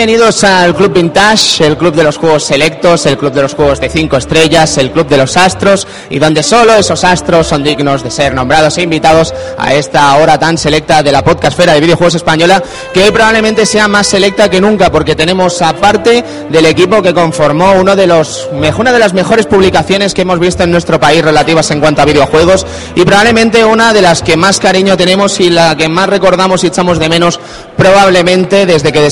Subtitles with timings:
[0.00, 3.80] Bienvenidos al Club Vintage, el club de los juegos selectos, el club de los juegos
[3.80, 8.02] de cinco estrellas, el club de los astros y donde solo esos astros son dignos
[8.02, 12.14] de ser nombrados e invitados a esta hora tan selecta de la podcastfera de videojuegos
[12.14, 12.62] española,
[12.94, 17.72] que hoy probablemente sea más selecta que nunca porque tenemos aparte del equipo que conformó
[17.72, 21.70] uno de los, una de las mejores publicaciones que hemos visto en nuestro país relativas
[21.72, 25.76] en cuanto a videojuegos y probablemente una de las que más cariño tenemos y la
[25.76, 27.38] que más recordamos y echamos de menos
[27.76, 29.02] probablemente desde que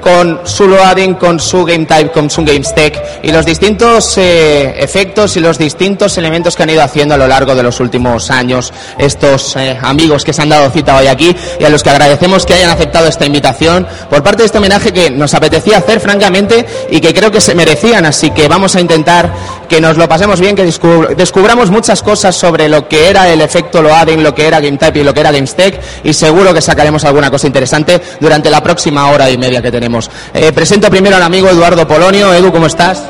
[0.00, 4.74] con su loading, con su game type, con su game stack y los distintos eh,
[4.78, 8.30] efectos y los distintos elementos que han ido haciendo a lo largo de los últimos
[8.30, 11.90] años estos eh, amigos que se han dado cita hoy aquí y a los que
[11.90, 16.00] agradecemos que hayan aceptado esta invitación por parte de este homenaje que nos apetecía hacer
[16.00, 19.32] francamente y que creo que se merecían, así que vamos a intentar
[19.68, 23.82] que nos lo pasemos bien, que descubramos muchas cosas sobre lo que era el efecto
[23.82, 26.60] loading, lo que era game type y lo que era game stack y seguro que
[26.60, 30.10] sacaremos alguna cosa interesante durante la próxima hora y media que tenemos.
[30.34, 32.32] Eh, presento primero al amigo Eduardo Polonio.
[32.32, 33.04] Edu, ¿cómo estás?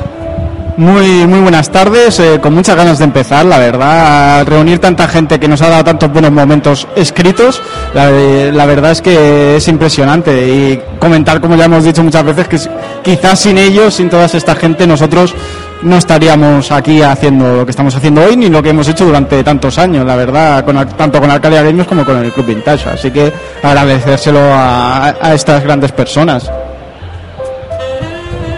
[0.77, 5.39] Muy, muy buenas tardes, eh, con muchas ganas de empezar, la verdad, reunir tanta gente
[5.39, 7.63] que nos ha dado tantos buenos momentos escritos,
[7.95, 12.47] la, la, verdad es que es impresionante y comentar, como ya hemos dicho muchas veces,
[12.47, 12.59] que
[13.03, 15.33] quizás sin ellos, sin toda esta gente, nosotros
[15.83, 19.43] no estaríamos aquí haciendo lo que estamos haciendo hoy ni lo que hemos hecho durante
[19.43, 22.89] tantos años, la verdad, con, tanto con Arcadia Games como con el Club Vintage.
[22.89, 26.49] Así que agradecérselo a, estas grandes personas.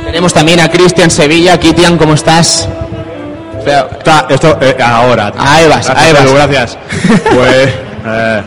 [0.06, 1.60] Tenemos también a Cristian Sevilla.
[1.60, 2.68] Cristian, ¿cómo estás?
[4.30, 5.32] esto eh, ahora.
[5.38, 6.34] Ahí vas, ahí vas.
[6.34, 6.78] Gracias.
[7.36, 7.70] pues,
[8.06, 8.42] eh,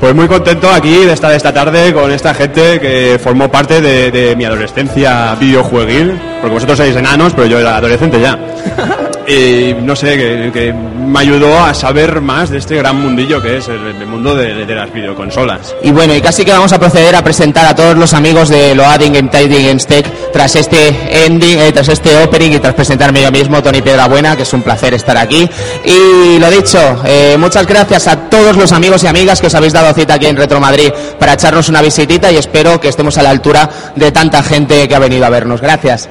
[0.00, 4.34] pues muy contento aquí de estar esta tarde con esta gente que formó parte de,
[4.36, 8.38] mi adolescencia videojueguil, porque vosotros sois enanos, pero yo era adolescente ya.
[9.28, 10.16] y no sé,
[10.52, 14.64] que, me ayudó a saber más de este gran mundillo que es el, mundo de,
[14.66, 15.74] las videoconsolas.
[15.82, 18.74] Y bueno, y casi que vamos a proceder a presentar a todos los amigos de
[18.74, 23.22] Loading Game Tiding Game Tech tras este ending, eh, tras este opening y tras presentarme
[23.22, 25.48] yo mismo, Tony Buena, que es un placer estar aquí.
[25.84, 29.72] Y lo dicho, eh, muchas gracias a todos los amigos y amigas que os habéis
[29.72, 33.22] dado cita aquí en Retro Madrid para echarnos una visitita y espero que estemos a
[33.22, 35.60] la altura de tanta gente que ha venido a vernos.
[35.60, 36.08] Gracias.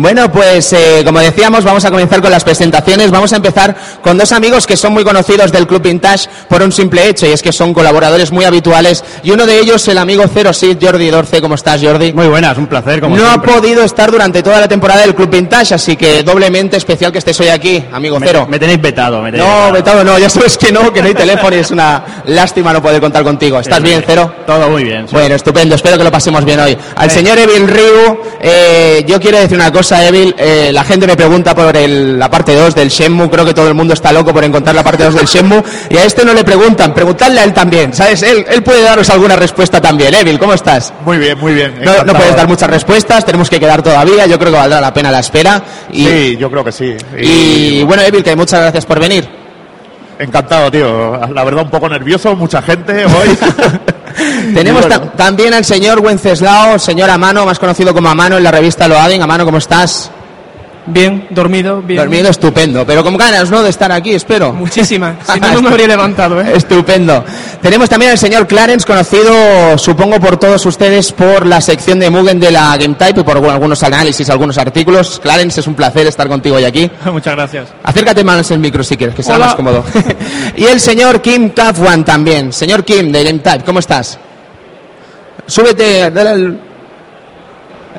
[0.00, 3.10] Bueno, pues eh, como decíamos, vamos a comenzar con las presentaciones.
[3.10, 6.72] Vamos a empezar con dos amigos que son muy conocidos del Club Vintage por un
[6.72, 9.04] simple hecho, y es que son colaboradores muy habituales.
[9.22, 11.42] Y uno de ellos, el amigo Zero Sid, Jordi Dorce.
[11.42, 12.14] ¿Cómo estás, Jordi?
[12.14, 13.02] Muy buenas, un placer.
[13.02, 16.78] Como no ha podido estar durante toda la temporada del Club Vintage, así que doblemente
[16.78, 18.46] especial que estés hoy aquí, amigo Cero.
[18.48, 19.20] Me tenéis vetado.
[19.20, 20.02] Me no, vetado.
[20.02, 23.02] no, ya sabes que no, que no hay teléfono y es una lástima no poder
[23.02, 23.60] contar contigo.
[23.60, 24.32] ¿Estás bien, Cero?
[24.46, 25.04] Todo muy bien.
[25.12, 25.74] Bueno, estupendo.
[25.74, 26.74] Espero que lo pasemos bien hoy.
[26.96, 30.34] Al señor Evil Ryu, eh, yo quiero decir una cosa, Evil.
[30.38, 33.74] Eh, la gente me pregunta por la parte 2 del Shenmue, creo que todo el
[33.74, 36.44] mundo está loco por encontrar la parte 2 del Shenmue, y a este no le
[36.44, 38.22] preguntan, preguntadle a él también, ¿sabes?
[38.22, 40.14] Él, él puede daros alguna respuesta también.
[40.14, 40.92] Evil, ¿cómo estás?
[41.04, 41.74] Muy bien, muy bien.
[41.82, 45.10] No, puedes dar muchas respuestas, tenemos que quedar todavía, yo creo que valdrá la pena
[45.10, 45.62] la espera.
[45.92, 46.96] Y, sí, yo creo que sí.
[47.18, 49.28] Y, bueno, Evil, que muchas gracias por venir.
[50.18, 51.18] Encantado, tío.
[51.28, 53.38] La verdad, un poco nervioso, mucha gente hoy.
[54.54, 54.86] Tenemos
[55.16, 59.22] también al señor Wenceslao, señor Amano, más conocido como Amano en la revista Loading.
[59.22, 60.10] Amano, ¿cómo estás?
[60.86, 61.98] Bien, dormido, bien.
[61.98, 64.52] Dormido estupendo, pero con ganas, ¿no?, de estar aquí, espero.
[64.52, 66.52] Muchísimas, si no, no me habría levantado, ¿eh?
[66.54, 67.24] Estupendo.
[67.60, 72.40] Tenemos también al señor Clarence, conocido, supongo, por todos ustedes por la sección de Mugen
[72.40, 75.20] de la Game Type y por algunos análisis, algunos artículos.
[75.20, 76.90] Clarence, es un placer estar contigo hoy aquí.
[77.12, 77.68] Muchas gracias.
[77.82, 79.84] Acércate más el micro si quieres, que sea más cómodo.
[80.56, 82.52] y el señor Kim Tafwan también.
[82.52, 84.18] Señor Kim, de Game Type, ¿cómo estás?
[85.46, 86.69] Súbete, dale al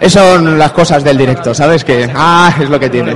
[0.02, 1.84] eso son las cosas del directo, ¿sabes?
[1.84, 3.16] Que, ah, es lo que tiene.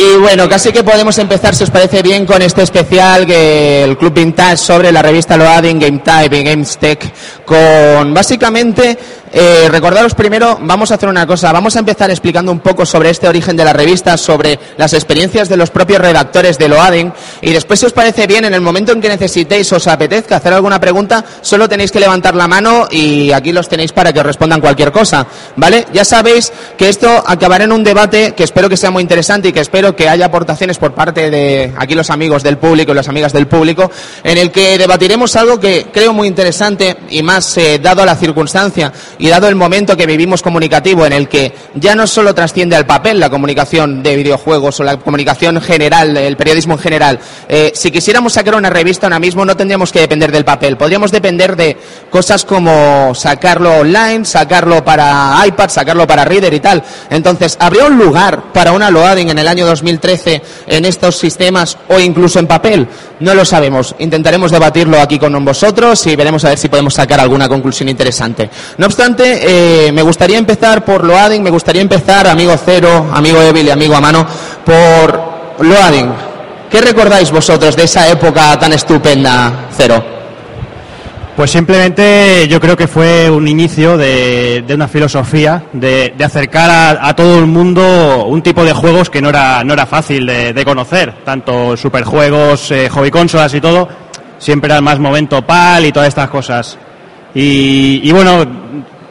[0.00, 3.98] Y bueno, casi que podemos empezar, si os parece bien, con este especial que el
[3.98, 7.12] Club Vintage sobre la revista Loading, Game Type y Games Tech,
[7.44, 8.96] con básicamente
[9.32, 13.10] eh, recordaros primero, vamos a hacer una cosa, vamos a empezar explicando un poco sobre
[13.10, 17.12] este origen de la revista, sobre las experiencias de los propios redactores de Loading
[17.42, 20.36] y después si os parece bien, en el momento en que necesitéis o os apetezca
[20.36, 24.20] hacer alguna pregunta, solo tenéis que levantar la mano y aquí los tenéis para que
[24.20, 25.86] os respondan cualquier cosa, ¿vale?
[25.92, 29.52] Ya sabéis que esto acabará en un debate que espero que sea muy interesante y
[29.52, 32.94] que espero espero que haya aportaciones por parte de aquí los amigos del público y
[32.94, 33.90] las amigas del público,
[34.22, 38.92] en el que debatiremos algo que creo muy interesante y más eh, dado la circunstancia
[39.18, 42.86] y dado el momento que vivimos comunicativo, en el que ya no solo trasciende al
[42.86, 47.20] papel la comunicación de videojuegos o la comunicación general, el periodismo en general.
[47.48, 51.12] Eh, si quisiéramos sacar una revista ahora mismo, no tendríamos que depender del papel, podríamos
[51.12, 51.76] depender de
[52.10, 56.82] cosas como sacarlo online, sacarlo para iPad, sacarlo para Reader y tal.
[57.10, 61.98] Entonces, ¿habría un lugar para una loading en el año 2013 en estos sistemas o
[61.98, 62.88] incluso en papel?
[63.20, 63.94] No lo sabemos.
[63.98, 68.50] Intentaremos debatirlo aquí con vosotros y veremos a ver si podemos sacar alguna conclusión interesante.
[68.76, 73.66] No obstante, eh, me gustaría empezar por loading, me gustaría empezar, amigo Cero, amigo Evil
[73.66, 74.26] y amigo Amano,
[74.64, 76.12] por loading.
[76.70, 80.17] ¿Qué recordáis vosotros de esa época tan estupenda, Cero?
[81.38, 87.38] Pues simplemente yo creo que fue un inicio de, una filosofía de, acercar a, todo
[87.38, 91.76] el mundo un tipo de juegos que no era, no era fácil de, conocer, tanto
[91.76, 93.88] superjuegos, eh, hobby consolas y todo,
[94.36, 96.76] siempre era más momento PAL y todas estas cosas.
[97.32, 98.44] Y, bueno,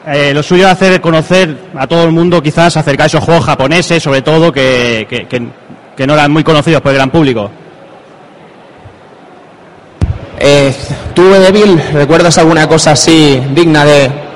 [0.05, 3.45] eh, lo suyo es hacer conocer a todo el mundo, quizás acercar a esos juegos
[3.45, 7.49] japoneses, sobre todo, que, que no eran muy conocidos por el gran público.
[10.39, 10.73] Eh,
[11.15, 14.26] ¿Tú, Devil, recuerdas alguna cosa así digna de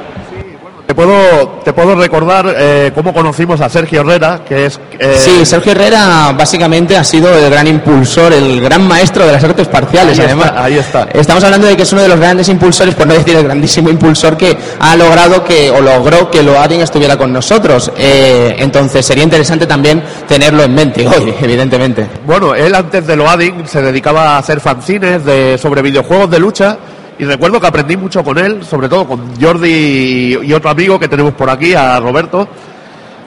[0.91, 4.77] te puedo, te puedo recordar eh, cómo conocimos a Sergio Herrera, que es...
[4.99, 9.41] Eh, sí, Sergio Herrera básicamente ha sido el gran impulsor, el gran maestro de las
[9.41, 10.47] artes parciales, ahí además.
[10.47, 11.07] Está, ahí está.
[11.13, 13.89] Estamos hablando de que es uno de los grandes impulsores, por no decir el grandísimo
[13.89, 17.89] impulsor que ha logrado que, o logró que Loading estuviera con nosotros.
[17.97, 22.05] Eh, entonces sería interesante también tenerlo en mente hoy, evidentemente.
[22.25, 26.77] Bueno, él antes de Loading se dedicaba a hacer fanzines de, sobre videojuegos de lucha
[27.21, 31.07] y recuerdo que aprendí mucho con él, sobre todo con Jordi y otro amigo que
[31.07, 32.47] tenemos por aquí, a Roberto.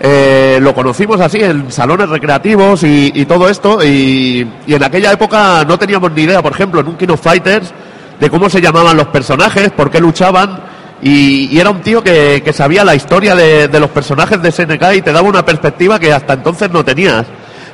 [0.01, 3.85] Eh, lo conocimos así en salones recreativos y, todo esto.
[3.85, 7.73] Y, en aquella época no teníamos ni idea, por ejemplo, en un King of Fighters,
[8.19, 10.59] de cómo se llamaban los personajes, por qué luchaban.
[11.01, 15.03] Y, era un tío que, sabía la historia de, de, los personajes de SNK y
[15.03, 17.27] te daba una perspectiva que hasta entonces no tenías.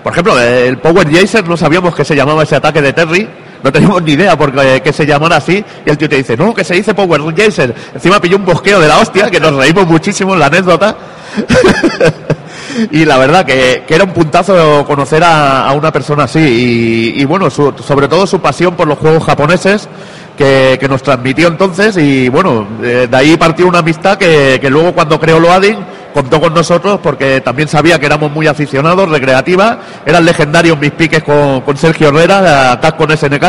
[0.02, 3.26] Por ejemplo, el Power Jaser no sabíamos que se llamaba ese ataque de Terry
[3.62, 6.54] no teníamos ni idea porque que se llamara así y el tío te dice, no,
[6.54, 7.74] que se dice Power Jason.
[7.94, 10.96] Encima pilló un bosqueo de la hostia, que nos reímos muchísimo en la anécdota.
[12.90, 18.08] y la verdad que, era un puntazo conocer a, una persona así y, bueno, sobre
[18.08, 19.88] todo su pasión por los juegos japoneses
[20.36, 25.38] que, nos transmitió entonces y bueno, de, ahí partió una amistad que, luego cuando creó
[25.38, 25.78] Loading
[26.12, 31.22] contó con nosotros porque también sabía que éramos muy aficionados, recreativa, eran legendarios mis piques
[31.22, 33.44] con, Sergio Herrera, acá con SNK,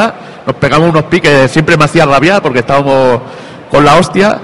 [0.45, 3.21] nos pegamos unos piques, siempre me hacía rabiar porque estábamos
[3.69, 4.39] con la hostia,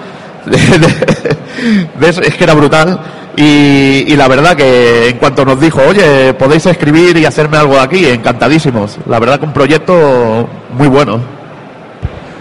[2.01, 2.99] es que era brutal.
[3.39, 7.79] Y, y, la verdad que en cuanto nos dijo, oye, podéis escribir y hacerme algo
[7.79, 8.97] aquí, encantadísimos.
[9.05, 11.36] La verdad que un proyecto muy bueno.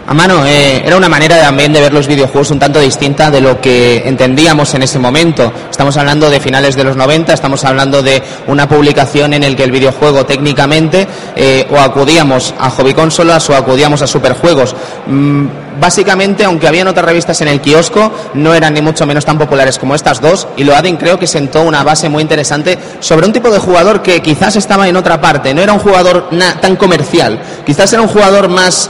[0.09, 3.41] A mano, eh, era una manera también de ver los videojuegos un tanto distinta de
[3.41, 5.53] lo que entendíamos en ese momento.
[5.69, 9.65] Estamos hablando de finales de los 90, estamos hablando de una publicación en el que
[9.65, 14.77] el videojuego técnicamente eh, o acudíamos a hobby consolas o acudíamos a superjuegos.
[15.09, 15.47] Mm,
[15.81, 19.77] básicamente, aunque habían otras revistas en el kiosco, no eran ni mucho menos tan populares
[19.77, 23.51] como estas dos y Loading creo que sentó una base muy interesante sobre un tipo
[23.51, 26.29] de jugador que quizás estaba en otra parte, no era un jugador
[26.61, 28.89] tan comercial, quizás era un jugador más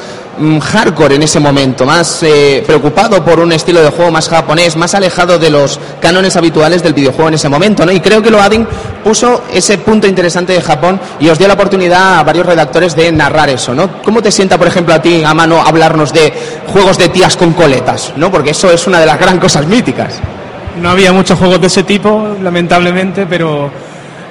[0.60, 4.94] hardcore en ese momento, más eh, preocupado por un estilo de juego más japonés, más
[4.94, 7.92] alejado de los cánones habituales del videojuego en ese momento, ¿no?
[7.92, 8.66] Y creo que Loading
[9.02, 13.10] puso ese punto interesante de Japón y os dio la oportunidad a varios redactores de
[13.12, 14.02] narrar eso, ¿no?
[14.02, 16.32] ¿Cómo te sienta, por ejemplo, a ti, a mano, hablarnos de
[16.66, 18.30] juegos de tías con coletas, ¿no?
[18.30, 20.20] Porque eso es una de las gran cosas míticas.
[20.80, 23.70] No había muchos juegos de ese tipo, lamentablemente, pero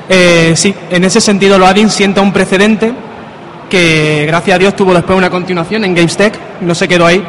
[0.07, 2.93] eh, sí, en ese sentido Loading sienta un precedente
[3.69, 7.23] que gracias a Dios tuvo después una continuación en GamesTech, no se quedó ahí,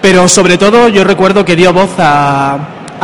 [0.00, 2.58] pero sobre todo yo recuerdo que dio voz a,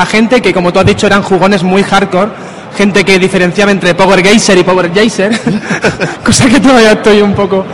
[0.09, 2.31] gente que, como tú has dicho, eran jugones muy hardcore,
[2.77, 5.39] gente que diferenciaba entre Power Geyser y Power Jaser,
[6.25, 7.65] cosa que todavía estoy un poco,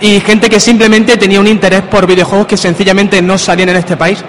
[0.00, 3.96] y gente que simplemente tenía un interés por videojuegos que sencillamente no salían en este
[3.96, 4.24] país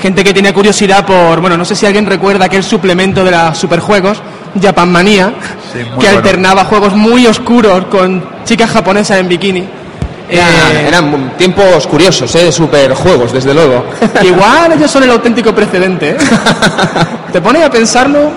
[0.00, 3.58] gente que tiene curiosidad por, bueno, no sé si alguien recuerda aquel suplemento de los
[3.58, 4.20] superjuegos,
[4.60, 5.32] Japan Manía,
[6.00, 9.64] que alternaba juegos muy oscuros con chicas japonesas en bikini.
[10.30, 10.40] Eh,
[10.86, 12.44] eran tiempos curiosos, ¿eh?
[12.44, 13.86] de superjuegos, desde luego.
[14.22, 16.10] Igual ellos son el auténtico precedente.
[16.10, 16.16] ¿eh?
[17.32, 18.30] ¿Te pones a pensarlo?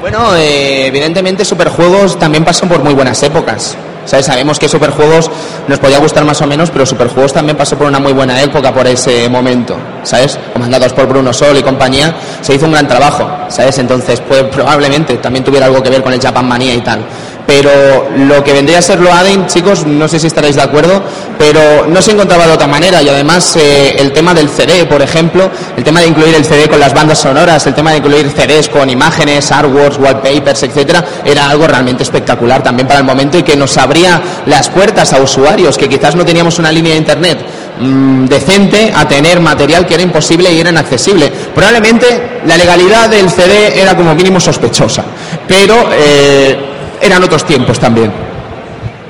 [0.00, 3.76] Bueno, eh, evidentemente Superjuegos también pasan por muy buenas épocas.
[4.08, 5.30] Sabemos que Superjuegos
[5.68, 8.72] nos podía gustar más o menos, pero Superjuegos también pasó por una muy buena época
[8.72, 10.38] por ese momento, ¿sabes?
[10.52, 13.78] Comandados por Bruno Sol y compañía, se hizo un gran trabajo, ¿sabes?
[13.78, 17.04] Entonces, pues probablemente también tuviera algo que ver con el Japan Manía y tal.
[17.48, 21.02] Pero lo que vendría a ser Loading, chicos, no sé si estaréis de acuerdo,
[21.38, 25.00] pero no se encontraba de otra manera y además eh, el tema del CD, por
[25.00, 28.30] ejemplo, el tema de incluir el CD con las bandas sonoras, el tema de incluir
[28.30, 33.42] CDs con imágenes, artworks, wallpapers, etcétera, era algo realmente espectacular también para el momento y
[33.42, 37.38] que nos abría las puertas a usuarios que quizás no teníamos una línea de internet
[37.80, 41.32] mm, decente a tener material que era imposible y era inaccesible.
[41.54, 45.02] Probablemente la legalidad del CD era como mínimo sospechosa,
[45.46, 46.67] pero eh,
[47.00, 48.12] eran otros tiempos también.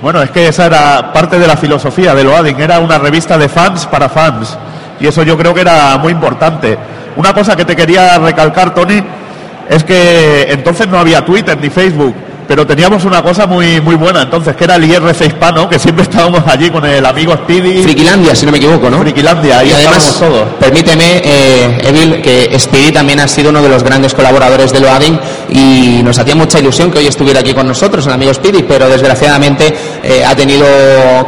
[0.01, 3.49] Bueno, es que esa era parte de la filosofía de Loading, era una revista de
[3.49, 4.57] fans para fans.
[5.01, 6.79] Y eso yo creo que era muy importante.
[7.17, 9.03] Una cosa que te quería recalcar, Tony,
[9.69, 12.15] es que entonces no había Twitter ni Facebook
[12.49, 16.03] pero teníamos una cosa muy muy buena entonces, que era el IRC hispano, que siempre
[16.09, 17.83] estábamos allí con el amigo Speedy.
[17.83, 18.99] Frikilandia, si no me equivoco, ¿no?
[19.01, 20.49] Frikilandia, ahí y además, todos.
[20.59, 25.21] Permíteme, eh, Evil, que Speedy también ha sido uno de los grandes colaboradores de Loading
[25.51, 28.89] y nos hacía mucha ilusión que hoy estuviera aquí con nosotros, el amigo Speedy, pero
[28.89, 30.67] desgraciadamente eh, ha tenido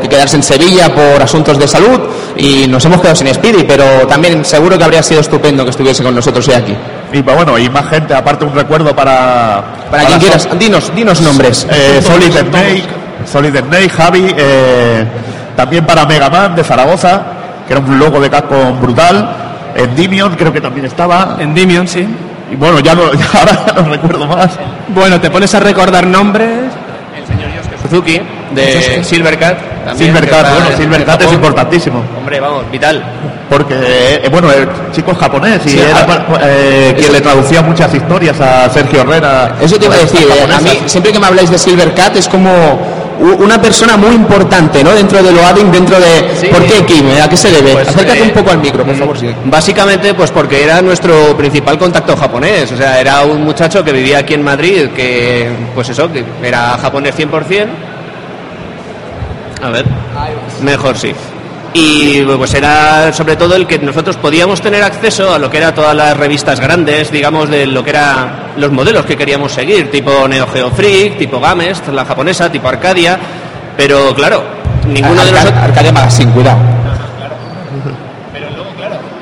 [0.01, 2.01] que quedarse en Sevilla por asuntos de salud
[2.37, 6.03] y nos hemos quedado sin Speedy, pero también seguro que habría sido estupendo que estuviese
[6.03, 6.75] con nosotros hoy aquí.
[7.13, 9.63] Y bueno, y más gente, aparte un recuerdo para...
[9.91, 11.67] Para, quien quieras, dinos, dinos nombres.
[11.71, 12.85] Eh, Solid Snake,
[13.27, 15.05] Solid Snake, Javi, eh,
[15.57, 17.23] también para Mega Man de Zaragoza,
[17.67, 19.29] que era un logo de casco brutal.
[19.75, 21.37] Endymion creo que también estaba.
[21.41, 22.07] Endymion, sí.
[22.53, 24.51] Y bueno, ya, no, ya ahora no recuerdo más.
[24.89, 26.73] Bueno, te pones a recordar nombres.
[27.83, 28.21] Suzuki
[28.55, 29.59] de Silvercat.
[29.85, 32.03] también, Silvercat, bueno, en Silvercat es importantísimo.
[32.19, 33.03] Hombre, vamos, vital.
[33.49, 37.63] Porque, eh, bueno, el chico es japonés y Sí, era ah, eh, quien le traducía
[37.63, 39.57] muchas historias a Sergio Herrera.
[39.61, 42.29] Eso te iba a decir, eh, a mí siempre que me habláis de Silvercat es
[42.29, 42.51] como
[43.21, 44.93] una persona muy importante, ¿no?
[44.93, 46.31] Dentro de Loading, dentro de...
[46.41, 46.47] Sí.
[46.47, 47.07] ¿Por qué, Kim?
[47.23, 47.73] ¿A qué se debe?
[47.73, 49.19] Pues, Acércate eh, un poco al micro, por favor.
[49.19, 49.27] sí.
[49.45, 52.73] Básicamente, pues porque era nuestro principal contacto japonés.
[52.73, 56.79] O sea, era un muchacho que vivía aquí en Madrid, que, pues eso, que era
[56.79, 57.90] japonés 100%.
[59.63, 59.85] A ver,
[60.63, 61.13] mejor sí.
[61.73, 65.73] Y pues era sobre todo el que nosotros podíamos tener acceso a lo que era
[65.73, 70.27] todas las revistas grandes, digamos, de lo que era los modelos que queríamos seguir, tipo
[70.27, 73.19] Neo Geo Freak, tipo Gamest, la japonesa, tipo Arcadia.
[73.77, 74.43] Pero claro,
[74.89, 75.63] ninguno de Arca- nosotros.
[75.65, 76.59] Arcadia Magazine, cuidado.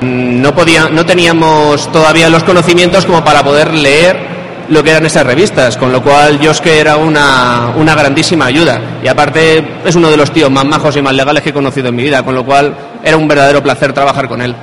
[0.01, 4.38] Mm, no podía, no teníamos todavía los conocimientos como para poder leer
[4.69, 8.79] lo que eran esas revistas, con lo cual Yosuke era una, una grandísima ayuda.
[9.03, 11.89] Y aparte es uno de los tíos más majos y más legales que he conocido
[11.89, 14.55] en mi vida, con lo cual era un verdadero placer trabajar con él.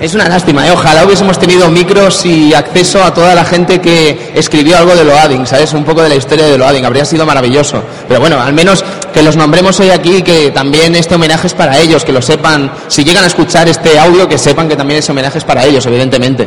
[0.00, 0.72] Es una lástima, ¿eh?
[0.72, 5.46] ojalá hubiésemos tenido micros y acceso a toda la gente que escribió algo de Loading,
[5.46, 5.72] ¿sabes?
[5.72, 7.82] Un poco de la historia de Loading, habría sido maravilloso.
[8.06, 11.78] Pero bueno, al menos que los nombremos hoy aquí, que también este homenaje es para
[11.78, 15.12] ellos, que lo sepan, si llegan a escuchar este audio, que sepan que también ese
[15.12, 16.46] homenaje es para ellos, evidentemente.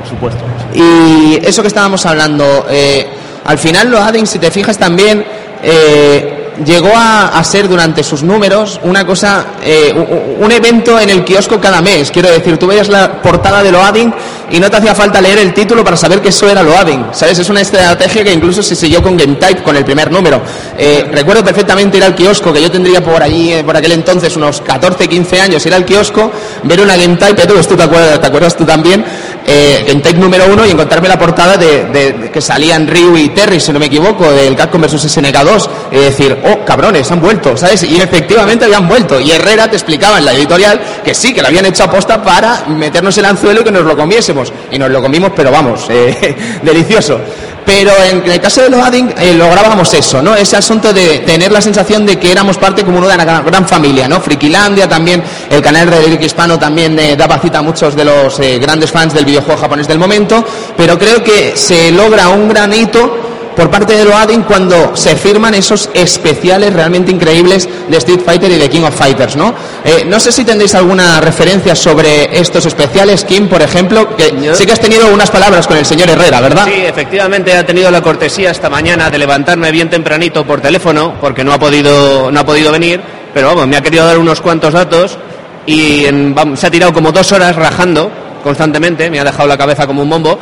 [0.00, 0.55] Por supuesto.
[0.76, 3.06] Y eso que estábamos hablando, eh,
[3.44, 5.24] al final Loading, si te fijas también,
[5.62, 9.92] eh, llegó a, ser durante sus números una cosa, eh,
[10.38, 12.10] un evento en el kiosco cada mes.
[12.10, 14.12] Quiero decir, tú veías la portada de Loading
[14.50, 17.06] y no te hacía falta leer el título para saber que eso era Loading.
[17.12, 17.38] ¿Sabes?
[17.38, 20.40] Es una estrategia que incluso se siguió con GameType, con el primer número.
[20.78, 24.36] Eh, recuerdo perfectamente ir al kiosco, que yo tendría por allí, eh, por aquel entonces,
[24.36, 26.30] unos 14, 15 años, ir al kiosco,
[26.62, 29.04] ver una GameType, Edu, tú te acuerdas, te acuerdas tú también,
[29.46, 33.60] eh, GameType número uno y encontrarme la portada de, de- que salían Ryu y Terry,
[33.60, 37.82] si no me equivoco, del Capcom vs SNK2, y decir, oh, cabrones, han vuelto, ¿sabes?
[37.84, 39.20] Y efectivamente habían vuelto.
[39.20, 42.64] Y Herrera te explicaba en la editorial que sí, que lo habían hecho aposta para
[42.66, 44.52] meternos el anzuelo y que nos lo comiésemos.
[44.72, 47.20] Y nos lo comimos, pero vamos, eh, delicioso.
[47.64, 50.34] Pero en el caso de Loading eh, lográbamos eso, ¿no?
[50.34, 54.08] Ese asunto de tener la sensación de que éramos parte como una gran, gran familia,
[54.08, 54.20] ¿no?
[54.20, 58.38] Frikilandia también, el canal de Eric Hispano también eh, daba cita a muchos de los
[58.40, 60.44] eh, grandes fans del videojuego japonés del momento,
[60.76, 63.25] pero creo que se logra un gran hito
[63.56, 68.56] por parte de Loading cuando se firman esos especiales realmente increíbles de Street Fighter y
[68.58, 69.54] de King of Fighters, ¿no?
[69.84, 74.54] Eh, no sé si tendréis alguna referencia sobre estos especiales, Kim, por ejemplo, que Yo-
[74.54, 76.66] sí que has tenido unas palabras con el señor Herrera, ¿verdad?
[76.66, 81.42] Sí, efectivamente ha tenido la cortesía esta mañana de levantarme bien tempranito por teléfono, porque
[81.42, 83.00] no ha podido, no ha podido venir,
[83.32, 85.16] pero vamos, me ha querido dar unos cuantos datos
[85.64, 88.10] y en- vamos, se ha tirado como dos horas rajando
[88.42, 90.38] constantemente, me ha dejado la cabeza como un bombo,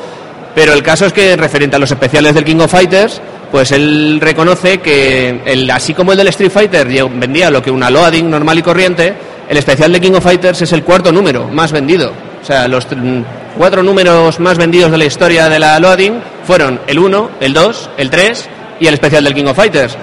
[0.54, 3.20] pero el caso es que referente a los especiales del King of Fighters,
[3.50, 7.90] pues él reconoce que el, así como el del Street Fighter vendía lo que una
[7.90, 9.14] loading normal y corriente,
[9.49, 12.12] el especial de King of Fighters es el cuarto número más vendido.
[12.42, 13.23] O sea, los mm,
[13.56, 17.90] cuatro números más vendidos de la historia de la loading fueron el 1, el 2,
[17.99, 18.49] el 3
[18.80, 19.96] y el especial del King of Fighters.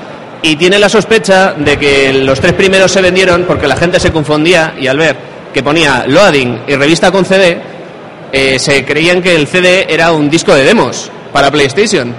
[0.44, 4.12] Y tiene la sospecha de que los tres primeros se vendieron porque la gente se
[4.12, 5.16] confundía y al ver
[5.54, 7.62] que ponía loading y revista con CD,
[8.32, 12.14] eh, se creían que el CD era un disco de demos para PlayStation.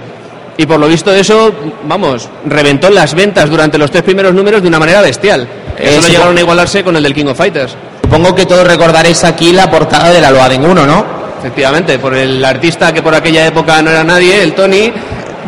[0.57, 1.51] Y por lo visto eso,
[1.85, 5.47] vamos, reventó las ventas durante los tres primeros números de una manera bestial.
[5.77, 7.75] Eso no supongo- llegaron a igualarse con el del King of Fighters.
[8.03, 11.05] Supongo que todos recordaréis aquí la portada de la Loading 1, ¿no?
[11.39, 14.93] Efectivamente, por el artista que por aquella época no era nadie, el Tony,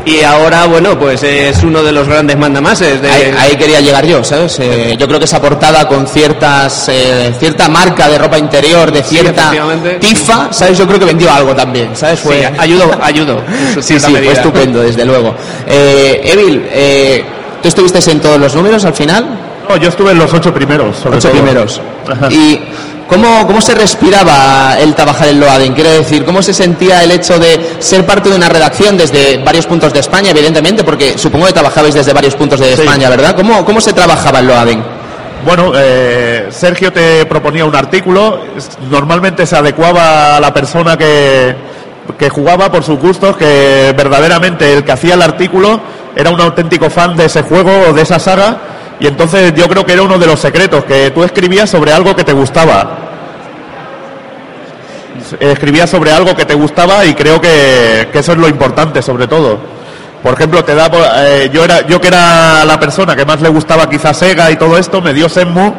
[0.06, 3.02] y ahora, bueno, pues es uno de los grandes mandamases.
[3.02, 3.10] De...
[3.10, 4.58] Ahí, ahí quería llegar yo, ¿sabes?
[4.60, 9.04] Eh, yo creo que esa portada con ciertas eh, cierta marca de ropa interior, de
[9.04, 9.52] cierta
[10.00, 10.78] tifa, ¿sabes?
[10.78, 12.20] Yo creo que vendió algo también, ¿sabes?
[12.20, 13.42] Sí, ayudó, ayudó.
[13.82, 15.36] Sí, sí, fue estupendo, desde luego.
[15.68, 17.24] Eh, Evil, eh,
[17.62, 19.26] ¿tú estuviste en todos los números al final?
[19.68, 20.98] No, yo estuve en los ocho primeros.
[20.98, 21.42] sobre Ocho todo.
[21.42, 21.82] primeros.
[22.08, 22.28] Ajá.
[22.32, 22.62] ¿Y
[23.08, 25.74] cómo, cómo se respiraba el trabajar en Loading?
[25.74, 29.66] Quiero decir, ¿cómo se sentía el hecho de ser parte de una redacción desde varios
[29.66, 32.82] puntos de España, evidentemente, porque supongo que trabajabais desde varios puntos de Sí.
[32.82, 33.36] España, ¿verdad?
[33.36, 34.84] ¿Cómo, ¿Cómo se trabajaba en Loading?
[35.46, 38.40] Bueno, eh, Sergio te proponía un artículo,
[38.90, 41.56] normalmente se adecuaba a la persona que,
[42.18, 45.80] que jugaba por sus gustos, que verdaderamente el que hacía el artículo
[46.16, 48.58] era un auténtico fan de ese juego o de esa saga,
[49.00, 52.16] y entonces yo creo que era uno de los secretos, que tú escribías sobre algo
[52.16, 53.00] que te gustaba.
[55.40, 59.28] Escribías sobre algo que te gustaba y creo que, que eso es lo importante sobre
[59.28, 59.58] todo.
[60.22, 60.90] Por ejemplo, te da,
[61.28, 64.56] eh, yo era, yo que era la persona que más le gustaba quizás Sega y
[64.56, 65.74] todo esto, me dio Senmu,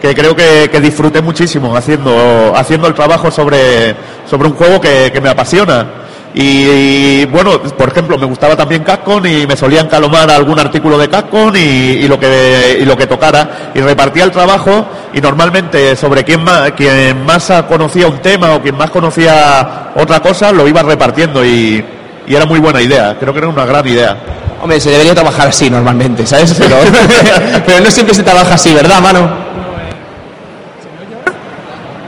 [0.00, 3.94] que creo que, disfruté muchísimo haciendo, haciendo el trabajo sobre,
[4.28, 5.99] sobre un juego que me apasiona.
[6.32, 10.96] Y, y, bueno, por ejemplo, me gustaba también Capcom y me solían calomar algún artículo
[10.96, 15.20] de Capcom y, y lo que y lo que tocara y repartía el trabajo y
[15.20, 20.52] normalmente sobre quién más quien más conocía un tema o quien más conocía otra cosa
[20.52, 21.84] lo iba repartiendo y,
[22.26, 23.16] y era muy buena idea.
[23.18, 24.16] Creo que era una gran idea.
[24.62, 26.54] Hombre, se debería trabajar así normalmente, ¿sabes?
[26.56, 26.76] Pero,
[27.66, 29.28] pero no siempre se trabaja así, ¿verdad, mano?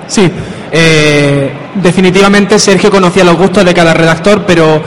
[0.06, 0.30] Sí,
[0.70, 1.41] eh,
[1.74, 4.82] definitivamente Sergio conocía los gustos de cada redactor, pero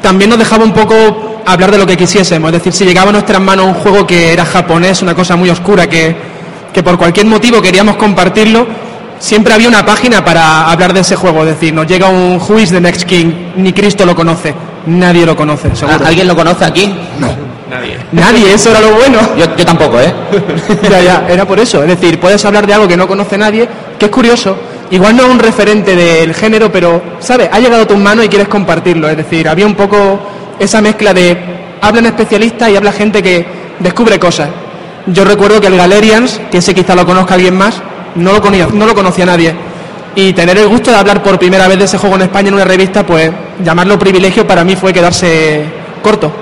[0.00, 2.48] también nos dejaba un poco hablar de lo que quisiésemos.
[2.48, 5.50] Es decir, si llegaba a nuestras manos un juego que era japonés, una cosa muy
[5.50, 6.16] oscura, que,
[6.72, 8.66] que por cualquier motivo queríamos compartirlo,
[9.18, 11.42] siempre había una página para hablar de ese juego.
[11.42, 14.54] Es decir, nos llega un Who is the Next King, ni Cristo lo conoce,
[14.86, 16.04] nadie lo conoce, seguro.
[16.04, 16.92] ¿Alguien lo conoce aquí?
[18.12, 19.18] Nadie, eso era lo bueno.
[19.36, 20.12] Yo, yo tampoco, ¿eh?
[20.90, 21.82] ya, ya, era por eso.
[21.82, 24.56] Es decir, puedes hablar de algo que no conoce nadie, que es curioso.
[24.90, 27.48] Igual no es un referente del género, pero, ¿sabes?
[27.50, 29.08] Ha llegado a tus manos y quieres compartirlo.
[29.08, 30.20] Es decir, había un poco
[30.58, 31.36] esa mezcla de
[31.80, 33.44] hablan especialistas y habla gente que
[33.80, 34.48] descubre cosas.
[35.06, 37.82] Yo recuerdo que el Galerians, que ese quizá lo conozca alguien más,
[38.14, 39.54] no lo, conocía, no lo conocía nadie.
[40.14, 42.54] Y tener el gusto de hablar por primera vez de ese juego en España en
[42.54, 43.30] una revista, pues
[43.62, 45.64] llamarlo privilegio para mí fue quedarse
[46.02, 46.32] corto.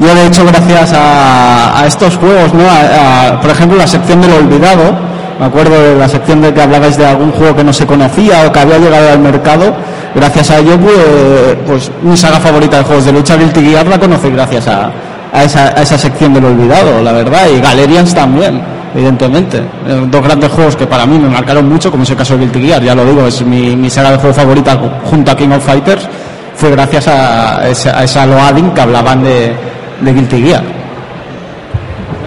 [0.00, 2.64] Yo, de hecho, gracias a, a estos juegos, ¿no?
[2.64, 4.94] A- por ejemplo, la sección del olvidado,
[5.38, 8.46] me acuerdo de la sección de que hablabais de algún juego que no se conocía
[8.46, 9.74] o que había llegado al mercado,
[10.14, 13.98] gracias a ello, pues, pues mi saga favorita de juegos de lucha, Guilty Gear, la
[13.98, 14.90] conocí gracias a,
[15.32, 18.60] a esa, a esa sección del olvidado, la verdad, y Galerians también,
[18.94, 19.58] evidentemente.
[19.86, 22.40] Eh, Dos grandes juegos que para mí me marcaron mucho, como es el caso de
[22.40, 25.50] Guilty Gear, ya lo digo, es mi, mi saga de juego favorita junto a King
[25.50, 26.06] of Fighters,
[26.54, 29.54] fue gracias a, esa, a esa loading que hablaban de,
[30.00, 30.80] de Guilty Gear.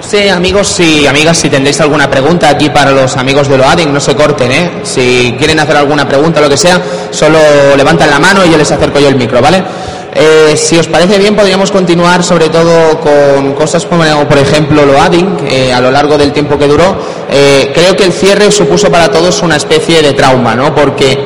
[0.02, 4.00] Sí, amigos y amigas, si tendréis alguna pregunta aquí para los amigos de Loading, no
[4.00, 4.72] se corten, ¿eh?
[4.84, 7.40] Si quieren hacer alguna pregunta lo que sea, solo
[7.78, 9.64] levantan la mano y yo les acerco yo el micro, ¿vale?
[10.16, 15.72] Eh, si os parece bien, podríamos continuar sobre todo con cosas como, por ejemplo, Loading,
[15.74, 16.96] a lo largo del tiempo que duró.
[17.32, 20.76] Eh, creo que el cierre supuso para todos una especie de trauma, ¿no?
[20.76, 21.24] Porque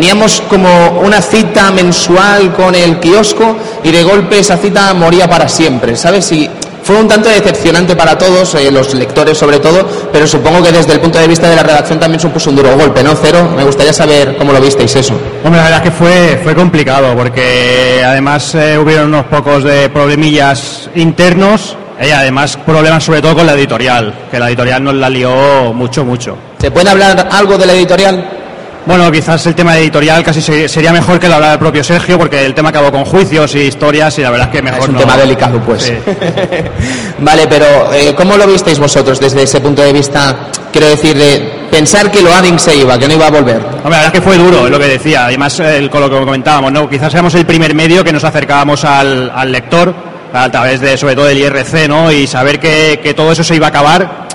[0.00, 5.46] teníamos como una cita mensual con el kiosco y de golpe esa cita moría para
[5.46, 6.32] siempre, ¿sabes?
[6.32, 6.48] Y
[6.82, 10.94] fue un tanto decepcionante para todos, eh, los lectores sobre todo, pero supongo que desde
[10.94, 13.14] el punto de vista de la redacción también supuso un duro golpe, ¿no?
[13.14, 15.12] Cero, me gustaría saber cómo lo visteis eso.
[15.44, 19.90] Hombre, la verdad es que fue, fue complicado porque además eh, hubieron unos pocos de
[19.90, 25.10] problemillas internos y además problemas sobre todo con la editorial, que la editorial nos la
[25.10, 26.38] lió mucho, mucho.
[26.58, 28.39] ¿Se puede hablar algo de la editorial?
[28.86, 32.18] Bueno, quizás el tema editorial casi se- sería mejor que lo hablara el propio Sergio
[32.18, 34.88] porque el tema acabó con juicios y historias y la verdad es que mejor es
[34.88, 35.82] un no- tema delicado, pues.
[35.84, 35.92] Sí.
[37.18, 40.48] vale, pero eh, ¿cómo lo visteis vosotros desde ese punto de vista?
[40.72, 43.56] Quiero decir, de pensar que Loading se iba, que no iba a volver.
[43.58, 45.26] Hombre, la verdad es que fue duro, lo que decía.
[45.26, 46.88] Además, con lo que comentábamos, ¿no?
[46.88, 49.92] Quizás éramos el primer medio que nos acercábamos al, al lector
[50.32, 52.10] a través de, sobre todo, del IRC, ¿no?
[52.12, 54.28] Y saber que, que todo eso se iba a acabar,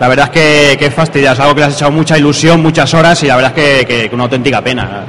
[0.00, 1.34] la verdad es que, que es fastidiado.
[1.34, 3.86] Es algo que le has echado mucha ilusión, muchas horas y la verdad es que,
[3.86, 5.04] que- que una auténtica pena.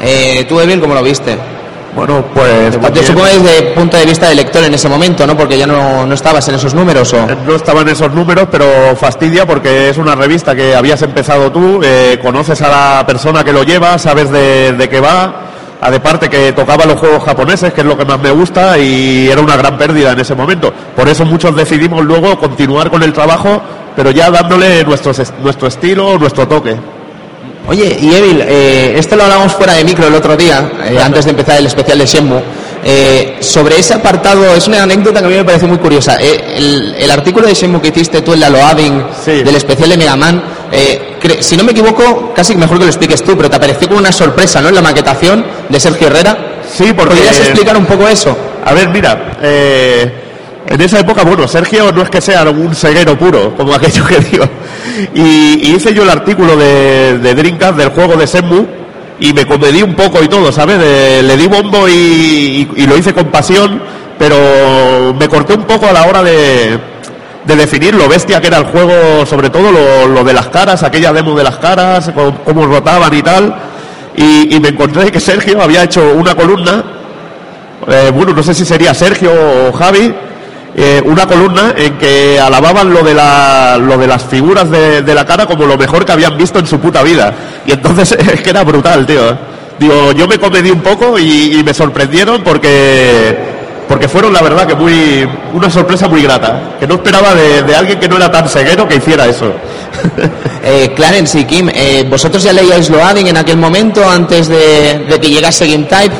[0.00, 1.36] Eh, ¿Tú, Evil, cómo lo viste?
[1.96, 5.26] Bueno, pues Yo también- supongo desde el punto de vista de lector en ese momento,
[5.26, 5.36] ¿no?
[5.36, 7.26] Porque ya no, no estabas en esos números o...
[7.46, 11.80] No estaba en esos números, pero fastidia porque es una revista que habías empezado tú,
[11.82, 15.47] eh, conoces a la persona que lo lleva, sabes de, de qué va,
[15.80, 18.76] a de parte que tocaba los juegos japoneses, que es lo que más me gusta,
[18.78, 20.72] y era una gran pérdida en ese momento.
[20.96, 23.60] Por eso muchos decidimos luego continuar con el trabajo,
[23.94, 25.12] pero ya dándole nuestro,
[25.42, 26.76] nuestro estilo, nuestro toque.
[27.68, 31.24] Oye, y Evil, eh, esto lo hablamos fuera de micro el otro día, eh, antes
[31.26, 32.40] de empezar el especial de Shenmue.
[32.82, 36.16] Eh, sobre ese apartado, es una anécdota que a mí me parece muy curiosa.
[36.20, 39.42] Eh, el, el artículo de Shenmue que hiciste tú en la Loading Sí.
[39.42, 43.22] del especial de Mega Man, eh, si no me equivoco, casi mejor que lo expliques
[43.22, 44.68] tú, pero te apareció como una sorpresa, ¿no?
[44.68, 46.36] En la maquetación de Sergio Herrera.
[46.70, 47.14] Sí, porque...
[47.14, 48.36] ¿Podrías explicar un poco eso?
[48.64, 50.12] A ver, mira, eh,
[50.66, 54.18] en esa época, bueno, Sergio no es que sea un ceguero puro, como aquello que
[54.18, 54.44] digo.
[55.14, 58.66] Y, y hice yo el artículo de, de Dreamcast del juego de Senmu
[59.20, 60.78] y me comedí un poco y todo, ¿sabes?
[60.78, 63.80] De- le di bombo y, y- y lo hice con pasión,
[64.18, 66.78] pero me corté un poco a la hora de,
[67.44, 70.82] de definir lo bestia que era el juego, sobre todo lo, lo de las caras,
[70.82, 73.54] aquella demo de las caras, cómo, cómo rotaban y tal.
[74.20, 76.82] Y, me encontré que Sergio había hecho una columna
[77.86, 80.12] eh, bueno, no sé si sería Sergio o Javi,
[80.76, 85.24] eh, una columna en que alababan lo de, la, lo de las figuras de, la
[85.24, 87.32] cara como lo mejor que habían visto en su puta vida.
[87.66, 89.38] Y entonces es que era brutal, tío.
[89.78, 93.57] Digo, yo me comedí un poco y me sorprendieron porque,
[93.88, 96.76] porque fueron, la verdad, que muy una sorpresa muy grata.
[96.78, 99.52] Que no esperaba de, de alguien que no era tan ceguero que hiciera eso.
[100.60, 105.18] Eh, Clarence y Kim, eh, ¿vosotros ya leíais Loading en aquel momento antes de, de
[105.18, 106.14] que llegase Game Type?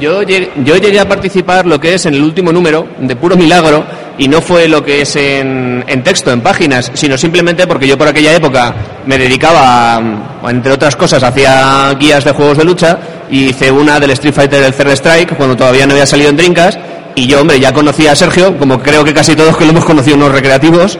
[0.00, 3.36] Yo llegué, yo llegué a participar lo que es en el último número, de puro
[3.36, 3.84] milagro,
[4.16, 7.98] y no fue lo que es en, en texto, en páginas, sino simplemente porque yo
[7.98, 12.98] por aquella época me dedicaba, a, entre otras cosas, hacía guías de juegos de lucha,
[13.30, 16.36] y hice una del Street Fighter del Third Strike, cuando todavía no había salido en
[16.36, 16.78] Drinkas,
[17.14, 19.84] y yo, hombre, ya conocía a Sergio, como creo que casi todos que lo hemos
[19.84, 20.98] conocido en unos recreativos,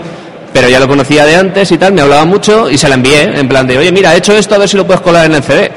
[0.52, 3.38] pero ya lo conocía de antes y tal, me hablaba mucho y se la envié,
[3.38, 5.34] en plan de, oye, mira, he hecho esto, a ver si lo puedes colar en
[5.34, 5.70] el CD.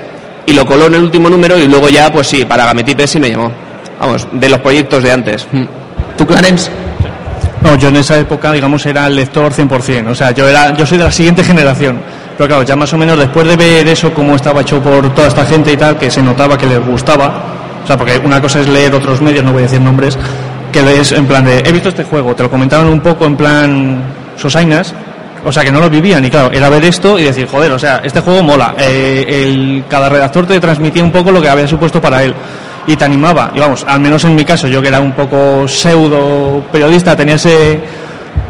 [0.48, 3.20] Y lo coló en el último número y luego ya, pues sí, para Gametipes sí
[3.20, 3.52] me llamó.
[4.00, 5.48] Vamos, de los proyectos de antes.
[6.18, 6.70] ¿Tú, Clarence?
[7.62, 10.10] No, yo en esa época, digamos, era el lector 100%.
[10.10, 12.00] O sea, yo, era, yo soy de la siguiente generación.
[12.38, 15.30] Pero claro, ya más o menos después de ver eso, cómo estaba hecho por toda
[15.30, 17.65] esta gente y tal, que se notaba que les gustaba.
[17.86, 20.18] O sea, porque una cosa es leer otros medios, no voy a decir nombres,
[20.72, 23.38] que lees en plan de, he visto este juego, te lo comentaban un poco en
[23.38, 24.04] plan
[24.38, 24.92] sosainas,
[25.46, 26.26] o sea, que no lo vivían.
[26.26, 28.74] Y claro, era ver esto y decir, joder, o sea, este juego mola.
[28.80, 32.34] Eh, el, cada redactor te transmitía un poco lo que había supuesto para él.
[32.88, 33.52] Y te animaba.
[33.54, 37.36] Y vamos, al menos en mi caso, yo que era un poco pseudo periodista, tenía
[37.36, 37.80] ese,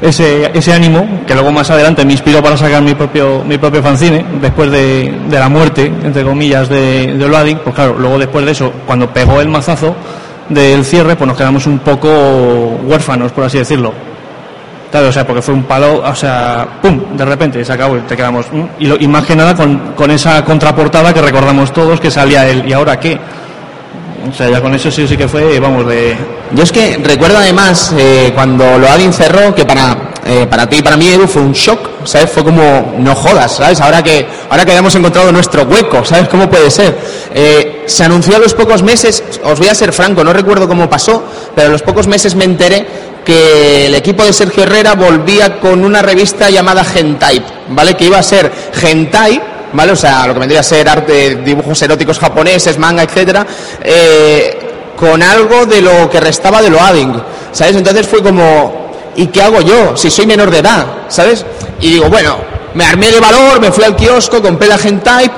[0.02, 3.82] ese, ese ánimo, que luego más adelante me inspiró para sacar mi propio, mi propio
[3.82, 7.56] fanzine, después de, de la muerte, entre comillas, de, de.
[7.64, 9.96] Pues claro, luego después de eso, cuando pegó el mazazo
[10.50, 12.08] del cierre, pues nos quedamos un poco
[12.84, 13.94] huérfanos, por así decirlo.
[14.92, 17.18] Claro, o sea, porque fue un palo, o sea, ¡pum!
[17.18, 18.46] De repente se acabó y te quedamos.
[18.80, 22.48] Y, lo- y más que nada con, con esa contraportada que recordamos todos que salía
[22.48, 22.64] él.
[22.68, 23.18] ¿Y ahora qué?
[24.30, 26.18] O sea, ya con eso sí sí que fue, vamos, de.
[26.52, 30.82] Yo es que recuerdo además eh, cuando Loading cerró que para, eh, para ti y
[30.82, 32.32] para mí Edu fue un shock, ¿sabes?
[32.32, 33.80] Fue como, no jodas, ¿sabes?
[33.82, 36.28] Ahora que, ahora que hayamos encontrado nuestro hueco, ¿sabes?
[36.28, 36.98] ¿Cómo puede ser?
[37.34, 40.90] Eh, se anunció a los pocos meses, os voy a ser franco, no recuerdo cómo
[40.90, 42.86] pasó, pero a los pocos meses me enteré
[43.24, 47.96] que el equipo de Sergio Herrera volvía con una revista llamada Gentype, ¿vale?
[47.96, 49.42] Que iba a ser Gentai,
[49.74, 49.92] ¿vale?
[49.92, 53.46] O sea, lo que vendría a ser arte, dibujos eróticos japoneses, manga, etcétera,
[53.84, 57.14] eh, con algo de lo que restaba de Loading,
[57.52, 57.76] ¿sabes?
[57.76, 61.46] Entonces fue como, ¿y qué hago yo si soy menor de edad, ¿sabes?
[61.82, 62.38] Y digo, bueno,
[62.74, 65.34] me armé de valor, me fui al kiosco, compré la Gentype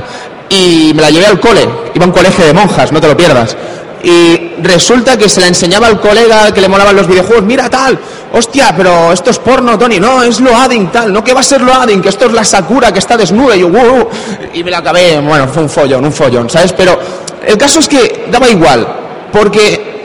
[0.50, 1.68] y me la llevé al cole.
[1.94, 3.56] Iba a un colegio de monjas, no te lo pierdas.
[4.04, 7.98] Y resulta que se la enseñaba al colega que le molaban los videojuegos, mira tal,
[8.34, 11.62] hostia, pero esto es porno, Tony, no, es Loading tal, no que va a ser
[11.62, 14.10] Loading, que esto es la Sakura que está desnuda, y yo, "Wow",
[14.54, 16.74] y me la acabé, bueno, fue un follón, un follón, ¿sabes?
[16.74, 17.00] Pero
[17.46, 18.88] el caso es que daba igual,
[19.32, 19.97] porque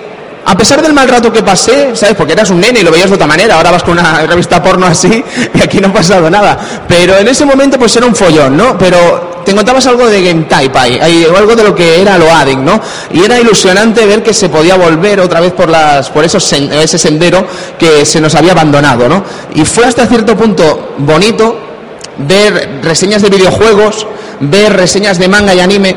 [0.44, 2.16] a pesar del mal rato que pasé, ¿sabes?
[2.16, 4.62] Porque eras un nene y lo veías de otra manera, ahora vas con una revista
[4.62, 5.24] porno así
[5.55, 6.59] y aquí no ha pasado nada.
[6.88, 8.76] Pero en ese momento pues era un follón, ¿no?
[8.76, 12.81] Pero te encontrabas algo de Game Type ahí, algo de lo que era Loading, ¿no?
[13.12, 16.98] Y era ilusionante ver que se podía volver otra vez por, las, por esos ese
[16.98, 17.44] sendero
[17.78, 19.24] que se nos había abandonado, ¿no?
[19.55, 21.57] Y fue hasta cierto punto bonito
[22.18, 24.07] ver reseñas de videojuegos,
[24.40, 25.96] ver reseñas de manga y anime,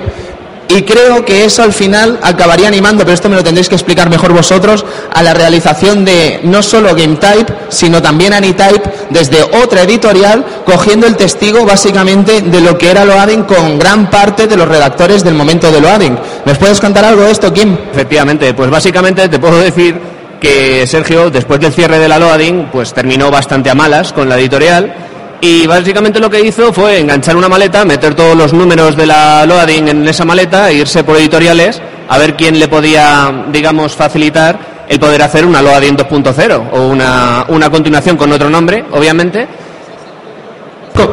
[0.68, 4.10] y creo que eso al final acabaría animando, pero esto me lo tendréis que explicar
[4.10, 10.44] mejor vosotros, a la realización de no solo GameType, sino también Anytype, desde otra editorial,
[10.66, 15.24] cogiendo el testigo básicamente de lo que era Loading con gran parte de los redactores
[15.24, 16.18] del momento de Loading.
[16.46, 17.78] ¿Nos puedes contar algo de esto, Kim?
[17.92, 19.96] Efectivamente, pues básicamente te puedo decir
[20.42, 24.38] que Sergio, después del cierre de la Loading, pues terminó bastante a malas con la
[24.38, 24.94] editorial
[25.42, 29.46] y básicamente lo que hizo fue enganchar una maleta, meter todos los números de la
[29.46, 34.86] Loading en esa maleta e irse por editoriales a ver quién le podía, digamos, facilitar
[34.88, 39.48] el poder hacer una Loading 2.0 o una, una continuación con otro nombre, obviamente.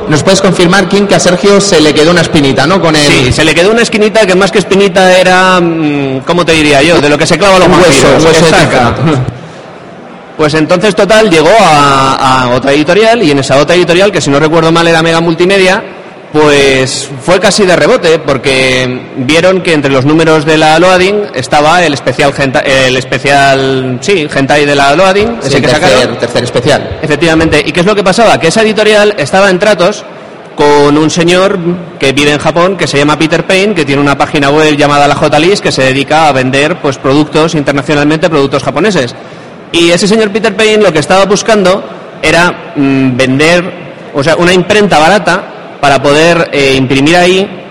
[0.08, 2.80] ¿Nos puedes confirmar, Kim, que a Sergio se le quedó una espinita, ¿no?
[2.80, 3.02] Con el...
[3.02, 6.82] Sí, se le quedó una esquinita que más que espinita era, mm, ¿cómo te diría
[6.82, 7.00] yo?
[7.00, 8.46] De lo que se clava los Un hueso, hueso.
[10.42, 14.28] Pues entonces, total, llegó a, a otra editorial y en esa otra editorial, que si
[14.28, 15.80] no recuerdo mal era Mega Multimedia,
[16.32, 21.84] pues fue casi de rebote porque vieron que entre los números de la Loading estaba
[21.84, 22.32] el especial,
[22.64, 26.18] el especial, sí, hentai de la Loading, Sí, ese que tercer, sacaron.
[26.18, 26.98] tercer especial.
[27.00, 27.62] Efectivamente.
[27.64, 28.40] ¿Y qué es lo que pasaba?
[28.40, 30.04] Que esa editorial estaba en tratos
[30.56, 31.56] con un señor
[32.00, 35.06] que vive en Japón que se llama Peter Payne, que tiene una página web llamada
[35.06, 39.14] la J-List que se dedica a vender pues productos internacionalmente, productos japoneses.
[39.72, 41.82] Y ese señor Peter Payne lo que estaba buscando
[42.20, 47.62] era mm, vender, o sea, una imprenta barata para poder eh, imprimir ahí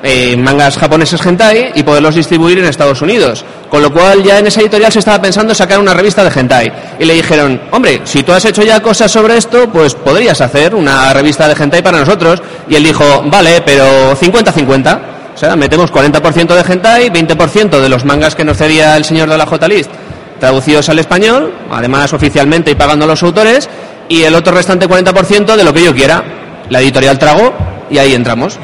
[0.00, 3.44] eh, mangas japoneses hentai y poderlos distribuir en Estados Unidos.
[3.68, 6.72] Con lo cual ya en esa editorial se estaba pensando sacar una revista de hentai.
[7.00, 10.74] Y le dijeron, hombre, si tú has hecho ya cosas sobre esto, pues podrías hacer
[10.74, 12.40] una revista de hentai para nosotros.
[12.68, 15.00] Y él dijo, vale, pero 50-50.
[15.34, 19.28] O sea, metemos 40% de hentai, 20% de los mangas que nos cedía el señor
[19.28, 19.90] de la J-List,
[20.38, 23.68] traducidos al español, además oficialmente y pagando a los autores,
[24.08, 26.24] y el otro restante 40% de lo que yo quiera.
[26.70, 27.52] La editorial tragó
[27.90, 28.58] y ahí entramos.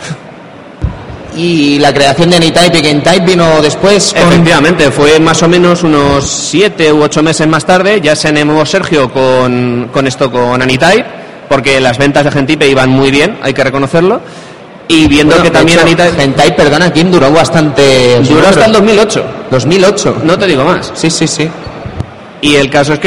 [1.36, 4.22] Y la creación de Anytype y GameType vino después con...
[4.22, 8.64] Efectivamente, fue más o menos unos siete u ocho meses más tarde, ya se animó
[8.64, 11.04] Sergio con, con esto, con Anytype,
[11.48, 14.20] porque las ventas de Gentipe iban muy bien, hay que reconocerlo,
[14.86, 18.20] y viendo Bueno, que también hecho, Anytype perdona, Kim, duró bastante...
[18.20, 20.16] duró hasta el 2008, 2008.
[20.22, 20.92] no te digo más.
[20.94, 21.48] Sí, sí, sí.
[22.44, 23.02] Y el caso es que